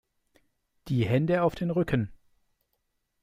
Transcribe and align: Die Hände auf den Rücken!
Die 0.87 1.05
Hände 1.05 1.43
auf 1.43 1.53
den 1.53 1.69
Rücken! 1.69 2.11